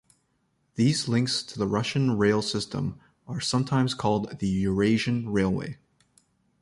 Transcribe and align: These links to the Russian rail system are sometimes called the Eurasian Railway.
These 0.73 1.07
links 1.07 1.43
to 1.43 1.59
the 1.59 1.67
Russian 1.67 2.17
rail 2.17 2.41
system 2.41 2.99
are 3.27 3.39
sometimes 3.39 3.93
called 3.93 4.39
the 4.39 4.47
Eurasian 4.47 5.29
Railway. 5.29 5.77